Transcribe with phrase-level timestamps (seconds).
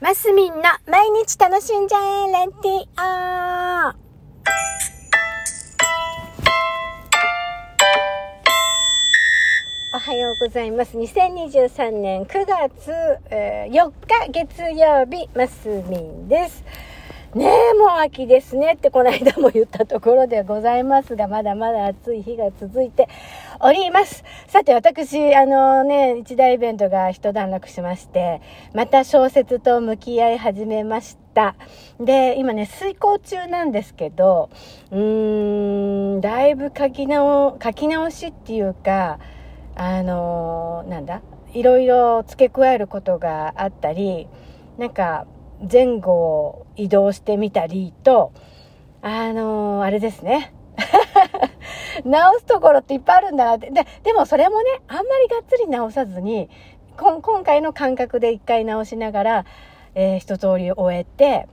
[0.00, 4.08] マスミンの毎日楽しんじゃえレディオ
[9.96, 10.96] おはようございます。
[10.96, 12.92] 2023年9月、
[13.30, 16.62] えー4日月曜日、マスミンです。
[17.34, 23.08] ねえ、もう秋ですねってこの間も言ったところでございますが、まだまだ暑い日が続いて
[23.60, 24.24] おります。
[24.46, 28.40] さて、私、あのね、一大イベントが一段落しまして、
[28.74, 31.54] また小説と向き合い始めました。
[32.00, 34.48] で、今ね、遂行中なんですけど、
[34.90, 39.18] うーん、だいぶ書き直、書き直しっていうか、
[39.78, 41.22] あのなんだ
[41.54, 44.26] いろいろ付け加えることがあったり
[44.76, 45.24] なんか
[45.70, 48.32] 前後を移動してみたりと
[49.02, 50.52] あのあれですね
[52.04, 56.48] 直すところっていっぱいあるんだなってででもそれもねあんまりがっつり直さずに
[56.96, 59.44] こ今回の感覚で一回直しながら、
[59.94, 61.48] えー一通り終えて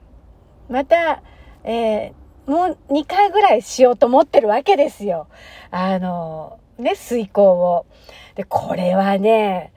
[0.69, 1.21] また、
[1.63, 5.27] えーもう2回ぐらいしようと思ってるわけですよ。
[5.71, 7.85] あのね、遂行を。
[8.35, 9.73] で、これはね、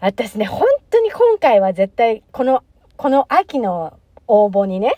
[0.00, 2.62] 私ね、本当に今回は絶対、この、
[2.96, 4.94] この秋の応募にね、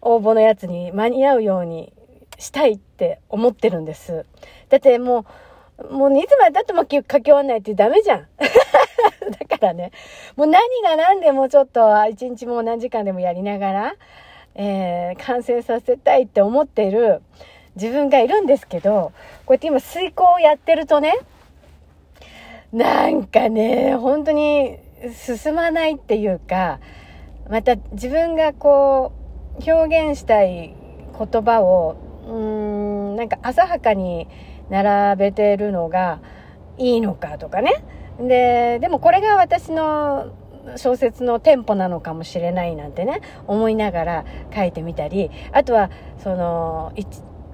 [0.00, 1.92] 応募のやつに間に合うように
[2.38, 4.24] したいって思ってるんです。
[4.68, 5.26] だっても
[5.78, 8.26] う、もういつまで経っても書き終わんないってダメじゃん。
[8.38, 9.92] だからね、
[10.36, 13.94] もう何が何でもちょっと一日も何時間でもやりながら、
[14.54, 17.22] えー完成させたいって思ってる
[17.74, 19.12] 自分がいるんですけど、
[19.44, 21.14] こうやって今遂行をやってるとね、
[22.72, 24.78] なんかね、本当に
[25.12, 26.80] 進まないっていうか、
[27.48, 29.12] また自分がこ
[29.60, 30.74] う、表現したい
[31.18, 32.32] 言葉を、うー
[33.12, 34.28] ん、なんか浅はかに
[34.68, 36.20] 並べてるのが
[36.78, 37.84] いいのかとかね。
[38.18, 40.32] で、でもこれが私の
[40.76, 44.24] 小説のテンポなのかもしれないなんてね、思いながら
[44.54, 47.06] 書いてみたり、あとは、その、い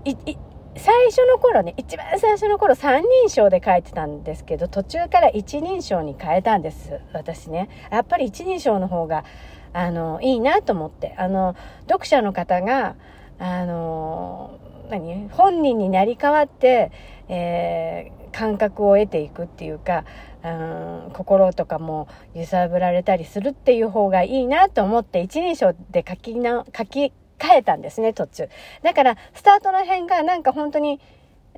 [0.05, 0.37] いい
[0.77, 7.69] 最初の頃ね、一番最初の頃三人称で書いてたんですけど、途中から一人称に変えたんです、私ね。
[7.91, 9.25] やっぱり一人称の方が、
[9.73, 11.15] あの、いいなと思って。
[11.19, 11.57] あの、
[11.89, 12.97] 読者の方が、
[13.39, 14.59] あの、
[14.91, 15.29] 何？
[15.31, 16.91] 本人になり変わって、
[17.29, 20.05] えー感覚を得ていくっていうか、
[20.43, 28.49] うん、心とかも揺さぶられたりするっていう方がいいなと思って一人称で書きな、書き変えたんですね、途中。
[28.83, 31.01] だから、スタートの辺がなんか本当に、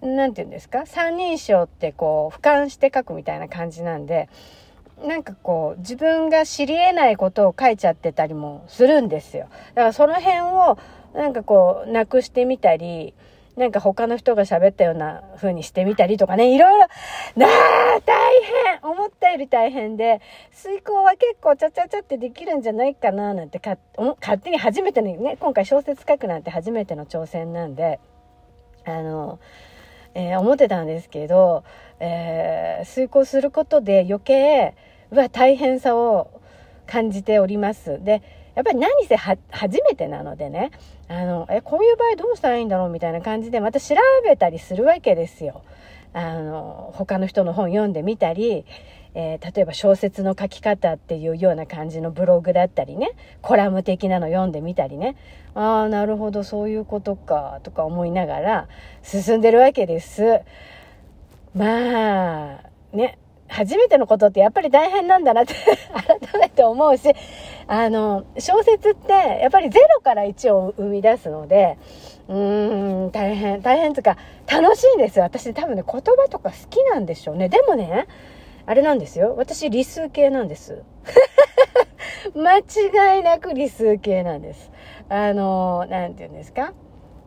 [0.03, 0.87] なんて言うんですか？
[0.87, 4.28] 三人称ってこう、俯瞰して書くみたいな感じなんで、
[5.06, 9.49] なんかこう、自分が知り得ないことを書いちゃってたりもするんですよ。
[9.75, 10.78] だからその辺を、
[11.15, 13.15] なんかこう、なくしてみたり、
[13.56, 16.87] なんか他の人が喋ったような風にしてみたりとかね、いろいろ、
[17.37, 18.16] なあ、大
[18.82, 18.91] 変。
[18.91, 20.20] 思ったより大変で、
[20.53, 23.78] 遂行は結構ちゃちゃちゃってできるんじゃないかな、なんてか、
[24.20, 28.00] 勝手に初めてのね、今回小説書くなんて初めての挑戦なんで、
[28.84, 29.38] あの、
[30.15, 31.65] えー思ってたんですけど、
[32.00, 34.75] えー遂行することで余計、
[35.10, 36.41] うわ、大変さを
[36.86, 38.03] 感じております。
[38.03, 38.22] で、
[38.54, 40.70] やっぱり何せ初めてなのでね、
[41.09, 45.62] あの、え、こういう場合どうしたらいいんだろうみたいな感じでまた調べたりするわけですよ。
[46.12, 48.65] あの、他の人の本読んでみたり、
[49.15, 53.10] えー例えば小説の書き方っていうような感じのブログだったりね、
[53.42, 55.16] コラム的なの読んでみたりね、
[55.54, 58.69] ああ、なるほど、そういうことか、とか思いながら
[59.03, 60.41] 進んでるわけです。
[61.54, 62.60] まあ、
[62.92, 63.19] ね、
[63.54, 65.54] 初めてのことってやっぱり大変なんだなって
[66.32, 67.12] 改めて思うし、
[67.69, 71.78] あの、小説ってやっぱりゼロから1を生み出すので、
[72.28, 74.16] うーん、大変、大変というか
[74.50, 75.25] 楽しいんですよ。
[75.25, 77.48] 私多分ね、言葉とか好きなんでしょうね。
[77.48, 78.06] でもね、
[78.66, 79.34] あれなんですよ。
[79.37, 80.82] 私理数系なんです。
[82.34, 84.72] 間違いなく理数系なんです。
[85.09, 86.72] あの、なんて言うんですか？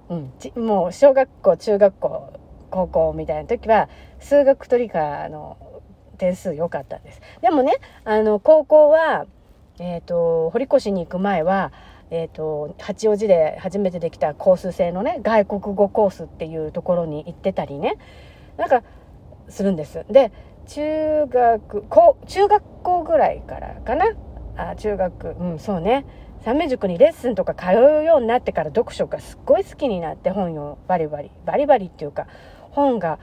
[0.10, 2.24] うん、ちもう小学校、中学校、
[2.72, 3.88] 高校みたいな時は、
[4.20, 5.58] 数学と理科の
[6.18, 7.22] 点数良かったんです。
[7.42, 9.26] でもね、あの、高校は、
[9.80, 11.72] えっ、と、堀越に行く前は、
[12.10, 17.98] えっ、と、八王子で初めてできたコース制のね、外国語コースっていうところに行ってたりね、
[18.58, 18.84] なんか、
[19.50, 20.06] するんです。
[20.10, 20.32] で、
[20.66, 24.06] 中学、高中学校ぐらいからかな？
[24.58, 26.06] あ、中学、うん、そうね。
[26.42, 32.28] 三名塾にレッスンとか通うようになってから読書がすっごい好きになって本をバリバリ、バリバリっていうか、
[32.72, 33.20] 本が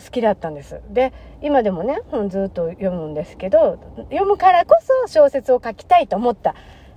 [0.00, 0.80] 好きだったんです。
[0.90, 1.12] で、
[1.42, 3.78] 今でもね、本ずっと読むんですけど、
[4.10, 4.76] 読むからこ
[5.06, 6.54] そ小説を書きたいと思った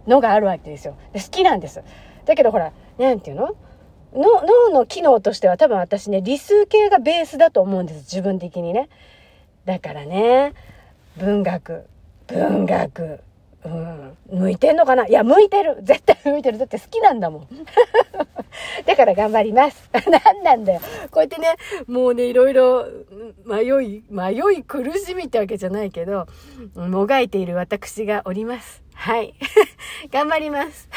[0.08, 0.96] のがあるわけですよ。
[1.12, 1.82] で、好きなんです。
[2.26, 3.56] だけどほら、なんていうの？
[4.16, 8.00] の脳の機能としては多分私ね、理数系がベースだと思うんです。
[8.02, 8.88] 自分的にね。
[9.66, 10.54] だからね、
[11.18, 11.88] 文学、
[12.28, 13.22] 文学、
[13.66, 14.18] うん。
[14.30, 15.08] 向いてんのかな？
[15.08, 15.78] いや、向いてる。
[15.82, 16.60] 絶対向いてる。
[16.60, 17.48] だって好きなんだもん。
[18.86, 19.90] だから頑張ります。
[20.10, 20.82] 何なんだよ。
[21.12, 21.56] こうやってね、
[21.88, 22.86] もうね、いろいろ
[23.46, 26.28] 迷い、迷い苦しみってわけじゃないけど、
[26.76, 28.84] もがいている私がおります。
[28.94, 29.34] はい。
[30.12, 30.88] 頑張ります。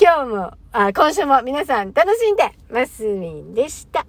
[0.00, 4.06] 今日も、あ、今週も皆さん楽しんで、ますみんでした。